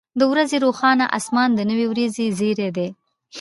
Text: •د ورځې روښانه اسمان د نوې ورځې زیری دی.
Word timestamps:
•د 0.19 0.21
ورځې 0.31 0.57
روښانه 0.65 1.05
اسمان 1.17 1.49
د 1.55 1.59
نوې 1.69 1.85
ورځې 1.91 2.25
زیری 2.37 2.69
دی. 2.77 2.87